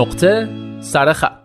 [0.00, 0.48] نقطه
[0.80, 1.39] سرخط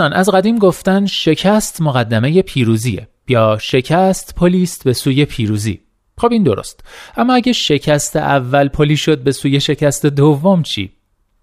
[0.00, 3.08] دوستان از قدیم گفتن شکست مقدمه پیروزیه.
[3.28, 5.80] یا شکست پلیست به سوی پیروزی.
[6.18, 6.84] خب این درست.
[7.16, 10.90] اما اگه شکست اول پلی شد به سوی شکست دوم چی؟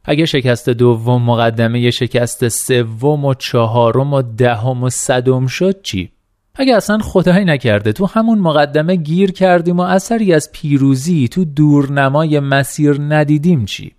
[0.05, 6.11] اگه شکست دوم مقدمه شکست سوم و چهارم و دهم و صدم شد چی؟
[6.55, 12.39] اگه اصلا خدایی نکرده تو همون مقدمه گیر کردیم و اثری از پیروزی تو دورنمای
[12.39, 13.96] مسیر ندیدیم چی؟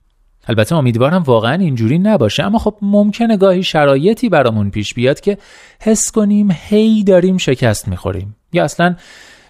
[0.49, 5.39] البته امیدوارم واقعا اینجوری نباشه اما خب ممکنه گاهی شرایطی برامون پیش بیاد که
[5.81, 8.37] حس کنیم هی داریم شکست می‌خوریم.
[8.53, 8.97] یا اصلا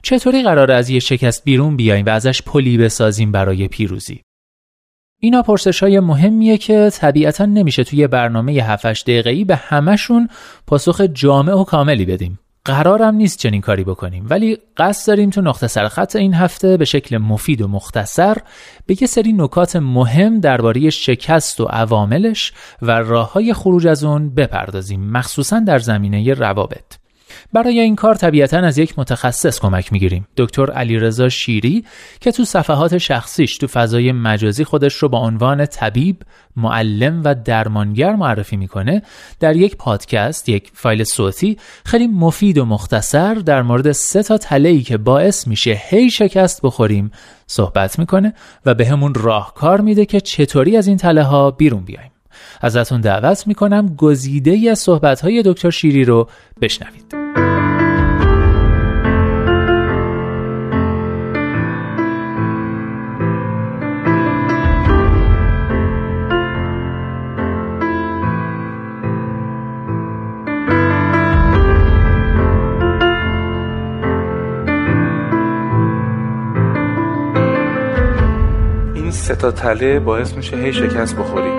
[0.03, 4.21] چطوری قراره از یه شکست بیرون بیایم و ازش پلی بسازیم برای پیروزی؟
[5.21, 10.29] اینا پرسش های مهمیه که طبیعتا نمیشه توی برنامه 7 دقیقه‌ای به همشون
[10.67, 12.39] پاسخ جامع و کاملی بدیم.
[12.64, 14.27] قرارم نیست چنین کاری بکنیم.
[14.31, 18.37] ولی قصد داریم تو نقطه سرخط این هفته به شکل مفید و مختصر
[18.87, 24.34] به یه سری نکات مهم درباره شکست و عواملش و راه های خروج از اون
[24.34, 27.08] بپردازیم مخصوصا در زمینه روابط.
[27.53, 31.84] برای این کار طبیعتا از یک متخصص کمک می‌گیریم دکتر علیرضا شیری
[32.20, 36.16] که تو صفحات شخصیش تو فضای مجازی خودش رو با عنوان طبیب،
[36.56, 39.03] معلم و درمانگر معرفی می‌کنه
[39.41, 44.81] در یک پادکست، یک فایل صوتی خیلی مفید و مختصر در مورد سه تا تله
[44.81, 47.11] که باعث میشه هی شکست بخوریم
[47.47, 48.34] صحبت می‌کنه
[48.66, 52.10] و به همون راهکار میده که چطوری از این تله ها بیرون بیایم.
[52.60, 56.28] ازتون دعوت می‌کنم گزیده ای از صحبت های دکتر شیری رو
[56.60, 57.18] بشنوید.
[79.38, 81.50] تا تله باعث میشه هی شکست بخوری.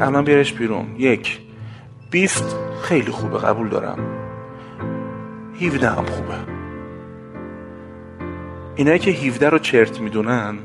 [0.00, 0.86] الان بیارش بیرون.
[0.98, 1.38] یک.
[2.10, 3.98] بیست خیلی خوبه قبول دارم.
[5.60, 6.34] 17 هم خوبه.
[8.76, 10.58] اینایی که 17 رو چرت می‌دونن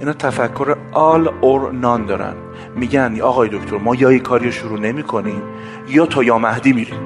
[0.00, 2.34] اینا تفکر آل اور نان دارن.
[2.76, 5.42] میگن آقای دکتر ما یا کاری رو شروع نمی کنیم
[5.88, 7.00] یا تا یا مهدی میریم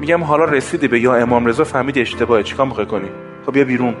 [0.00, 3.08] میگم حالا رسیدی به یا امام رضا فهمید اشتباهه چیکار می‌خوای کنی؟
[3.46, 3.94] خب بیا بیرون.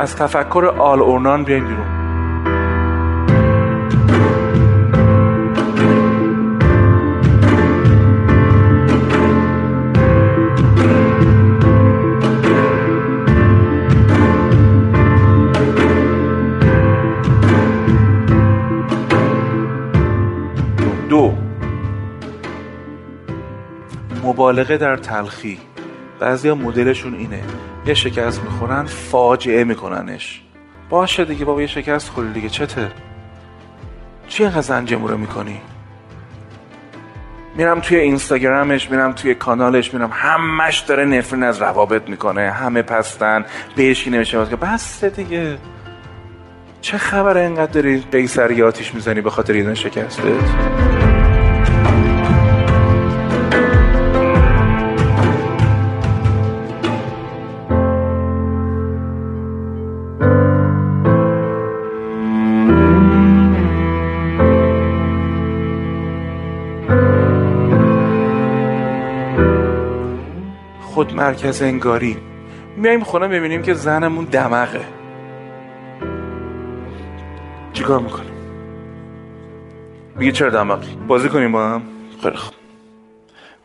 [0.00, 2.00] از تفکر آل اور نان بیاین بیرون.
[24.24, 25.58] مبالغه در تلخی.
[26.20, 27.42] بعضیا مدلشون اینه.
[27.86, 30.42] یه شکست می‌خورن فاجعه میکننش.
[30.90, 32.90] باشه دیگه بابا یه شکست خوری دیگه چته؟
[34.28, 35.60] چی اینقدر زنجموره می‌کنی؟
[37.56, 42.50] میرم توی اینستاگرامش میرم توی کانالش میرم همش داره نفرین از روابط می‌کنه.
[42.50, 43.44] همه پستن
[43.76, 45.58] بهش نمیشه که بس دیگه.
[46.80, 50.89] چه خبره اینقدر داری قیصریاتیش می‌زنی به خاطر این شکستت؟
[71.30, 72.16] مرکز انگاری.
[72.76, 74.84] میایم خونه ببینیم که زنمون دمغه.
[77.72, 78.32] چیکار می‌کنیم؟
[80.16, 81.82] میگه چرا دماغی بازی کنیم با هم؟
[82.22, 82.54] خیلی خوب.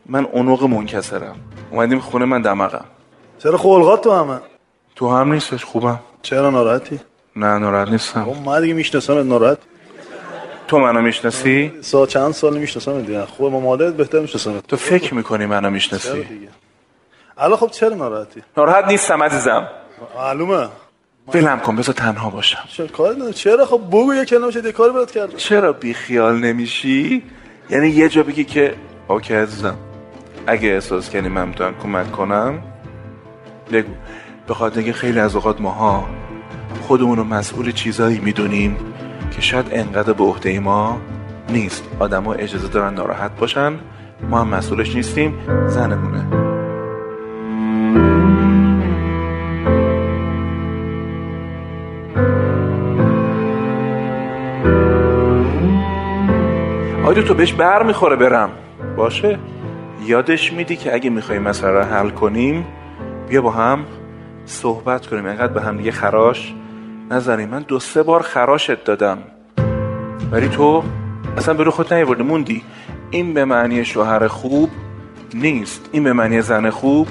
[0.06, 1.36] من اونوق منکسرم.
[1.70, 2.84] اومدیم خونه من دماغم
[3.38, 4.40] چرا خلقات تو همه؟
[4.96, 6.00] تو هم نیستش خوبم.
[6.22, 7.00] چرا ناراحتی؟
[7.36, 8.24] نه ناراحت نیستم.
[8.24, 9.58] خب ما دیگه می‌شناسم ناراحت.
[10.68, 15.14] تو منو می‌شناسی؟ سا چند سال می‌شناسم دیگه خوب ما مادرت بهتر می‌شناسم تو فکر
[15.14, 16.48] می‌کنی منو چرا می‌شناسی دیگه؟
[17.38, 19.68] الان خب چرا ناراحتی؟ ناراحت نیستم عزیزم.
[20.16, 20.68] معلومه.
[21.34, 22.58] ولم کن بذار تنها باشم.
[22.68, 26.38] چرا کار نداره چرا؟ خب بگو یه کلمه شده کار برات کرد چرا بی خیال
[26.38, 27.22] نمیشی؟
[27.70, 28.74] یعنی یه جا بگی که
[29.08, 29.76] اوکی عزیزم.
[30.46, 32.62] اگه احساس کنی من می‌تونم کمک کنم
[33.72, 33.92] بگو.
[34.46, 36.06] به خاطر که خیلی از اوقات ماها
[36.86, 38.76] خودمون رو مسئول چیزایی می‌دونیم
[39.30, 41.00] که شاید انقدر به عهده ما
[41.48, 41.84] نیست.
[42.00, 43.78] آدما اجازه دارن ناراحت باشن.
[44.22, 45.38] ما هم مسئولش نیستیم.
[45.68, 46.45] زنمونه.
[57.06, 58.50] آیا تو بهش بر می‌خوره برم؟
[58.96, 59.38] باشه.
[60.06, 62.66] یادش میدی که اگه می‌خوای مسئله رو حل کنیم
[63.28, 63.84] بیا با هم
[64.44, 65.26] صحبت کنیم.
[65.26, 66.54] اینقدر به هم دیگه خراش
[67.10, 69.18] نزنیم من دو سه بار خراشت دادم.
[70.32, 70.82] ولی تو
[71.36, 72.62] اصلا به رو خود نیورده موندی؟
[73.10, 74.70] این به معنی شوهر خوب
[75.34, 75.88] نیست.
[75.92, 77.08] این به معنی زن خوب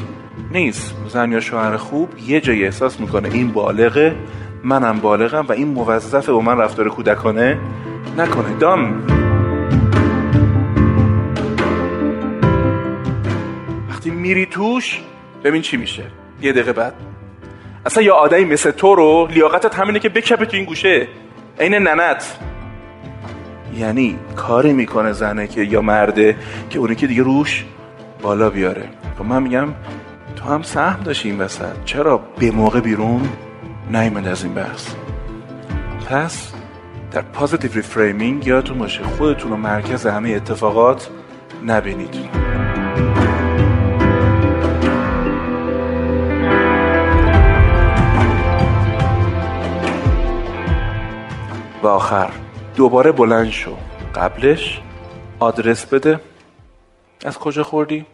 [0.51, 0.95] نیست.
[1.07, 3.29] زن یا شوهر خوب یه جایی احساس می‌کنه.
[3.33, 4.15] این بالغه
[4.63, 7.57] منم بالغم و این موظفه با من رفتار کودکانه
[8.17, 8.57] نکنه.
[8.59, 9.14] دام.
[14.25, 15.01] میری توش
[15.43, 16.03] ببین چی میشه.
[16.41, 16.93] یه دقیقه بعد.
[17.85, 21.07] اصلا یا آدمی مثل تو رو لیاقتت همینه که بکپه تو این گوشه.
[21.59, 22.37] عین ننت.
[23.77, 26.35] یعنی کاری می‌کنه زنه که یا مرده
[26.69, 27.65] که اونی که دیگه روش
[28.21, 28.81] بالا بیاره.
[28.81, 29.67] و خب من میگم
[30.35, 31.83] تو هم سهم داشتی این وسط.
[31.85, 33.29] چرا به موقع بیرون
[33.91, 34.93] نیومد از این بحث؟
[36.09, 36.53] پس
[37.11, 41.09] در positive reframing یادتون باشه خودتون رو مرکز همه اتفاقات
[41.65, 42.54] نبینید.
[51.85, 52.31] و آخر.
[52.75, 53.77] دوباره بلند شو.
[54.15, 54.81] قبلش
[55.39, 56.19] آدرس بده.
[57.25, 58.05] از کجا خوردی؟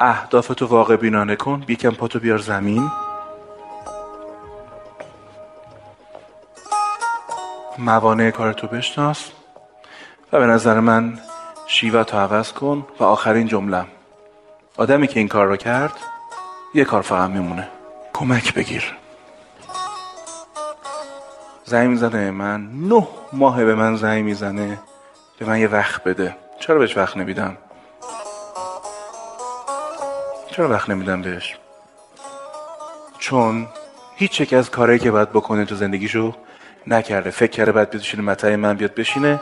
[0.00, 1.64] اهدافتو واقع بینانه کن.
[1.66, 2.90] بیکم پاتو بیار زمین.
[7.78, 9.30] موانع کارتو بشناس
[10.32, 11.18] و به نظر من
[11.66, 13.84] شیوه تو عوض کن و آخرین جمله.
[14.76, 15.92] آدمی که این کار رو کرد
[16.74, 17.68] یه کار فقط میمونه.
[18.12, 19.03] کمک بگیر.
[21.64, 24.78] زنگ می‌زنه من نه ماه به من زنگ می‌زنه.
[25.38, 26.36] به من یه وقت بده.
[26.60, 27.56] چرا بهش وقت نمیدم؟
[30.50, 31.56] چرا وقت نمیدم بهش؟
[33.18, 33.66] چون
[34.16, 36.34] هیچ یک از کارهایی که باید بکنه تو زندگیشو
[36.86, 37.30] نکرده.
[37.30, 39.40] فکر کرده باید بشینه متای من بیاد بشینه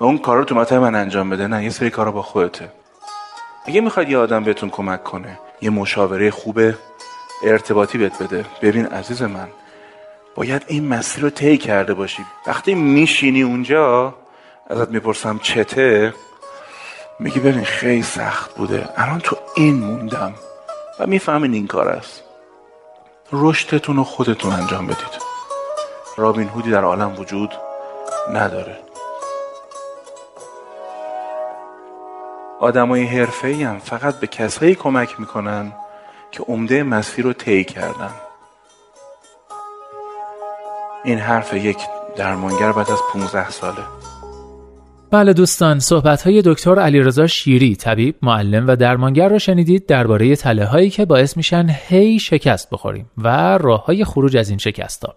[0.00, 1.46] و اون کار رو تو متای من انجام بده.
[1.46, 2.72] نه یه سری کارا با خودته.
[3.66, 6.78] اگه می‌خواد یه آدم بهتون کمک کنه یه مشاوره خوبه
[7.44, 8.44] ارتباطی بهت بده.
[8.62, 9.48] ببین عزیز من
[10.40, 14.14] باید این مسیر رو طی کرده باشی وقتی میشینی اونجا
[14.70, 16.14] ازت می‌پرسم چته؟
[17.18, 18.88] میگی ببین خیلی سخت بوده.
[18.96, 20.34] الان تو این موندم
[21.00, 22.22] و می‌فهمین این کار است.
[23.32, 25.22] رشدتون رو خودتون انجام بدید.
[26.16, 27.54] رابین هودی در عالم وجود
[28.34, 28.78] نداره.
[32.60, 35.72] آدمای حرفه هم فقط به کسایی کمک می‌کنن
[36.30, 38.29] که عمده مسیر رو طی کردن.
[41.04, 41.76] این حرف یک
[42.16, 43.82] درمانگر بعد از 15 ساله.
[45.10, 50.64] بله دوستان صحبت های دکتر علیرضا شیری طبیب معلم و درمانگر رو شنیدید درباره تله
[50.64, 55.14] هایی که باعث میشن هی شکست بخوریم و راه های خروج از این شکست ها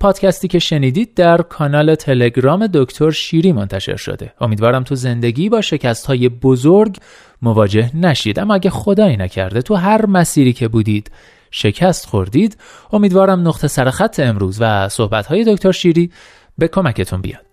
[0.00, 4.32] پادکستی که شنیدید در کانال تلگرام دکتر شیری منتشر شده.
[4.40, 6.96] امیدوارم تو زندگی با شکست های بزرگ
[7.42, 8.38] مواجه نشید.
[8.38, 11.10] اما اگه خدایی نکرده تو هر مسیری که بودید
[11.52, 12.56] شکست خوردید
[12.92, 16.12] امیدوارم نقطه سرخط امروز و صحبت های دکتر شیری
[16.58, 17.46] به کمکتون بیاد.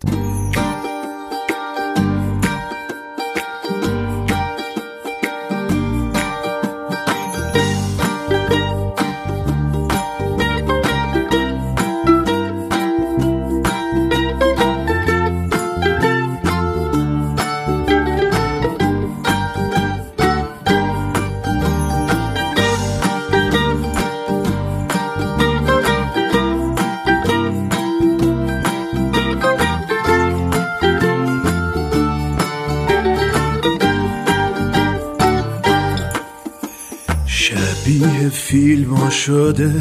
[38.29, 39.73] فیلم شده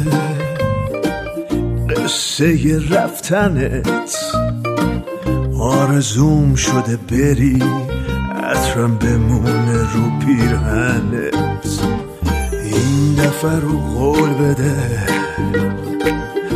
[1.89, 4.15] قصه رفتنت.
[5.59, 7.63] آرزوم شده بری
[8.43, 11.79] عطرم بمونه رو پیرهنت.
[12.63, 14.75] این دفعه رو قول بده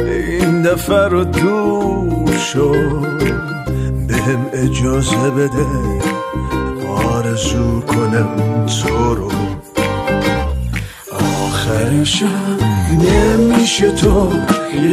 [0.08, 2.72] این دفعه رو دور شو.
[4.08, 5.66] بهم اجازه بده
[6.88, 9.53] آرزو کنم تو رو.
[11.94, 12.58] آخرشم
[12.92, 14.32] نمیشه تو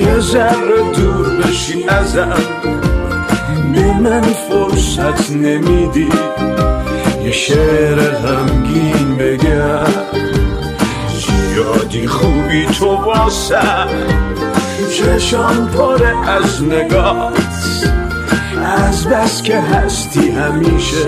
[0.00, 2.38] یه ذره دور بشی ازم.
[3.74, 6.08] به من فرصت نمیدی.
[7.24, 9.92] یه شعر غمگین بگم.
[11.56, 13.88] یادی خوب خوبی تو واسم
[14.92, 17.84] چشم پره از نگات.
[18.86, 21.06] از بس که هستی همیشه.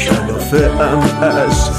[0.00, 1.70] کلافه ام از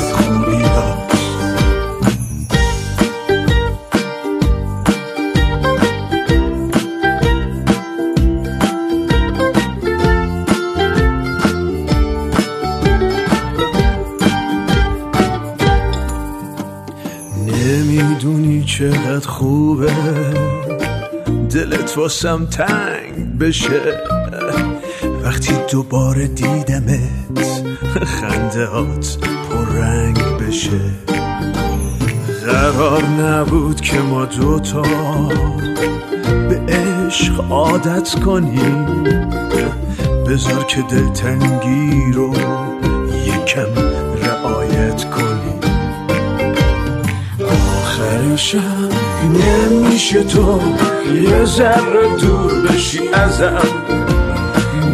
[19.16, 19.94] چقدر خوبه
[21.50, 23.82] دلت واسم تنگ بشه.
[25.24, 27.64] وقتی دوباره دیدمت
[28.06, 29.18] خنده هات
[29.50, 30.80] پررنگ بشه.
[32.46, 34.82] قرار نبود که ما دوتا
[36.50, 39.04] به عشق عادت کنیم.
[40.28, 42.34] بذار که دلتنگی رو
[43.26, 43.72] یکم
[44.24, 45.60] رعایت کنیم.
[47.42, 50.62] آخرشم نمیشه تو
[51.14, 53.62] یه ذره دور بشی ازم.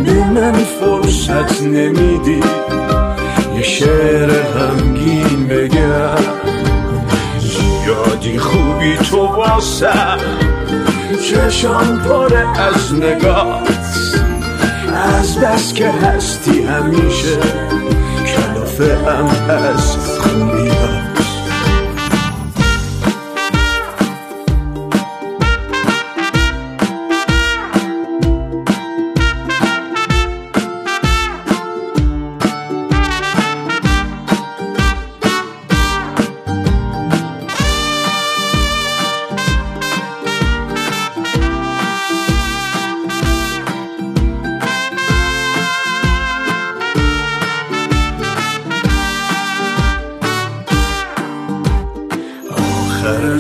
[0.06, 2.40] به من فرصت نمیدی.
[3.56, 6.24] یه شعر غمگین بگم.
[7.88, 10.18] یادی خوبی تو واسم.
[11.30, 13.70] چشم پره از نگات.
[15.20, 17.38] از بس که هستی همیشه.
[18.28, 20.11] کلافه ام از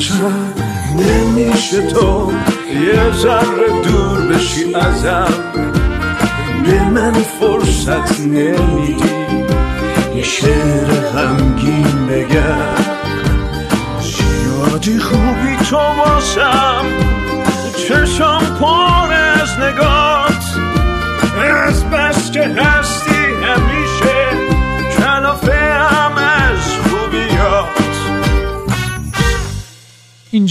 [0.01, 0.53] آخرشم
[0.97, 2.31] نمیشه تو
[2.85, 5.33] یه ذره دور بشی ازم.
[6.65, 9.05] به من فرصت نمیدی.
[10.15, 12.91] یه شعر غمگین بگم.
[14.45, 16.85] یادی خوبی تو واسم
[17.77, 20.00] چشم پر از نگات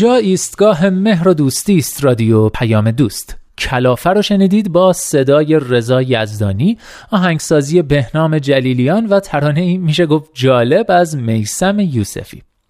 [0.01, 3.37] اینجا ایستگاه مهر و دوستی است رادیو پیام دوست.
[3.59, 6.79] کلافه رو شنیدید با صدای رضا یزدانی
[7.11, 12.43] آهنگسازی بهنام جلیلیان و ترانه میشه گفت جالب از میسم یوسفی.